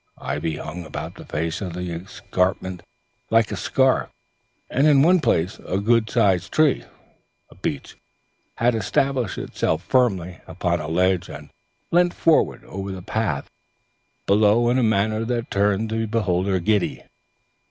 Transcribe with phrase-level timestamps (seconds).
[0.17, 2.81] Ivy hung about the face of the escarpment
[3.29, 4.09] like a scarf,
[4.67, 6.85] and in one place a good sized tree,
[7.51, 7.95] a beech,
[8.55, 11.51] had established itself firmly upon a ledge and
[11.91, 13.47] leant forward over the path
[14.25, 17.03] below in a manner that turned the beholder giddy.